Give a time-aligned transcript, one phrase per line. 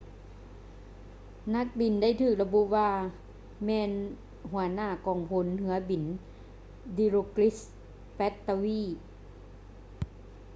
[1.55, 2.89] ນັກບິນໄດ້ຖືກລະບຸວ່າ
[3.65, 3.89] ແມ່ນ
[4.51, 6.03] ຫົວໜ້າກອງພົນເຮືອບິນ
[6.97, 7.57] dilokrit
[8.17, 8.89] pattavee